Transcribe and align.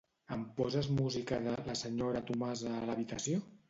Em 0.35 0.45
poses 0.59 0.89
música 1.01 1.41
de 1.45 1.55
La 1.69 1.77
senyora 1.85 2.27
Tomasa 2.33 2.77
a 2.77 2.85
l'habitació? 2.91 3.45